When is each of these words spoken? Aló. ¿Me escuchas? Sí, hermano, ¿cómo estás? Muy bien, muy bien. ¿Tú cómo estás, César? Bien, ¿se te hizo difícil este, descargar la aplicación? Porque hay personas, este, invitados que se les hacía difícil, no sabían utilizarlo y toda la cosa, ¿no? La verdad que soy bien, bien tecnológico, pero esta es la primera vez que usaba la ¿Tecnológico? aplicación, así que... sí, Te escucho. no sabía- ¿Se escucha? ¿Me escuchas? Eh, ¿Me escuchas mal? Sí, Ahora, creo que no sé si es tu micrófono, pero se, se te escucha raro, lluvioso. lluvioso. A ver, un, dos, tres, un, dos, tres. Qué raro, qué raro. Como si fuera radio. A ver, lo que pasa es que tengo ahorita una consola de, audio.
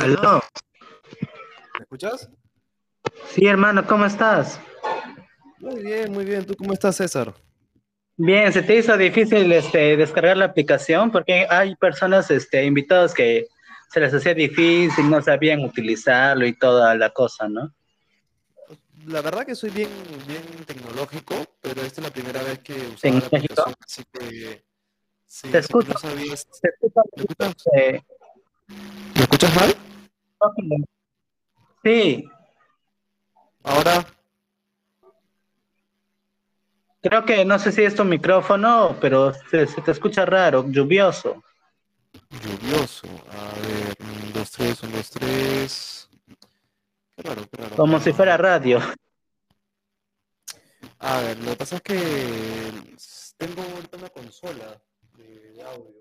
Aló. 0.00 0.40
¿Me 1.78 1.82
escuchas? 1.82 2.28
Sí, 3.28 3.46
hermano, 3.46 3.86
¿cómo 3.86 4.06
estás? 4.06 4.60
Muy 5.58 5.82
bien, 5.82 6.12
muy 6.12 6.24
bien. 6.24 6.44
¿Tú 6.46 6.54
cómo 6.56 6.72
estás, 6.72 6.96
César? 6.96 7.34
Bien, 8.16 8.52
¿se 8.52 8.62
te 8.62 8.76
hizo 8.76 8.96
difícil 8.96 9.50
este, 9.52 9.96
descargar 9.96 10.36
la 10.36 10.46
aplicación? 10.46 11.10
Porque 11.10 11.46
hay 11.48 11.74
personas, 11.76 12.30
este, 12.30 12.64
invitados 12.64 13.14
que 13.14 13.46
se 13.90 14.00
les 14.00 14.12
hacía 14.12 14.34
difícil, 14.34 15.08
no 15.10 15.20
sabían 15.22 15.64
utilizarlo 15.64 16.46
y 16.46 16.52
toda 16.56 16.94
la 16.94 17.10
cosa, 17.10 17.48
¿no? 17.48 17.74
La 19.06 19.22
verdad 19.22 19.46
que 19.46 19.54
soy 19.54 19.70
bien, 19.70 19.88
bien 20.28 20.42
tecnológico, 20.66 21.34
pero 21.62 21.80
esta 21.82 22.00
es 22.02 22.06
la 22.06 22.12
primera 22.12 22.42
vez 22.42 22.58
que 22.60 22.72
usaba 22.74 23.14
la 23.14 23.20
¿Tecnológico? 23.20 23.36
aplicación, 23.62 23.74
así 23.84 24.04
que... 24.12 24.64
sí, 25.26 25.48
Te 25.50 25.58
escucho. 25.58 25.92
no 25.94 25.98
sabía- 25.98 26.36
¿Se 26.36 26.68
escucha? 26.68 27.00
¿Me 27.16 27.22
escuchas? 27.22 27.54
Eh, 27.74 28.02
¿Me 29.14 29.22
escuchas 29.22 29.56
mal? 29.56 29.74
Sí, 31.82 32.30
Ahora, 33.62 34.06
creo 37.02 37.24
que 37.24 37.44
no 37.44 37.58
sé 37.58 37.72
si 37.72 37.82
es 37.82 37.94
tu 37.94 38.04
micrófono, 38.04 38.96
pero 39.00 39.34
se, 39.34 39.66
se 39.66 39.82
te 39.82 39.90
escucha 39.90 40.24
raro, 40.24 40.64
lluvioso. 40.68 41.42
lluvioso. 42.30 43.06
A 43.30 43.60
ver, 43.60 43.96
un, 44.00 44.32
dos, 44.32 44.50
tres, 44.50 44.82
un, 44.82 44.92
dos, 44.92 45.10
tres. 45.10 46.08
Qué 47.16 47.22
raro, 47.22 47.42
qué 47.50 47.62
raro. 47.62 47.76
Como 47.76 48.00
si 48.00 48.12
fuera 48.12 48.36
radio. 48.36 48.80
A 50.98 51.20
ver, 51.20 51.38
lo 51.40 51.50
que 51.50 51.56
pasa 51.56 51.76
es 51.76 51.82
que 51.82 52.72
tengo 53.36 53.62
ahorita 53.62 53.96
una 53.98 54.08
consola 54.08 54.82
de, 55.16 55.62
audio. 55.64 56.00